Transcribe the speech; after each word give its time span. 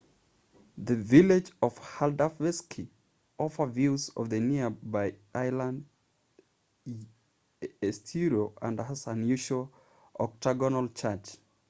the 0.83 0.95
village 0.95 1.51
of 1.61 1.77
haldarsvík 1.79 2.87
offer 3.37 3.67
views 3.67 4.09
of 4.17 4.29
the 4.31 4.39
nearby 4.39 5.13
island 5.35 5.85
eysturoy 7.83 8.47
and 8.63 8.79
has 8.79 9.05
an 9.05 9.19
unusual 9.21 9.71
octagonal 10.19 10.87
church 11.03 11.37